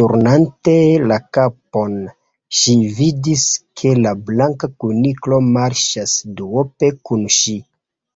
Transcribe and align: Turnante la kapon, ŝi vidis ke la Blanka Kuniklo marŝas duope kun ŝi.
Turnante 0.00 0.74
la 1.12 1.16
kapon, 1.36 1.94
ŝi 2.58 2.74
vidis 2.98 3.46
ke 3.82 3.94
la 4.02 4.14
Blanka 4.28 4.72
Kuniklo 4.84 5.40
marŝas 5.56 6.20
duope 6.42 6.96
kun 7.12 7.26
ŝi. 7.40 7.58